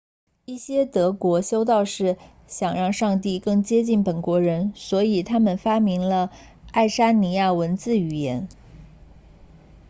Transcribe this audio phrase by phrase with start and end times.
[0.45, 2.17] 一些德国修道士
[2.47, 6.31] 想让上帝更接近本国人所以他们发明了
[6.71, 8.49] 爱沙尼亚文字语言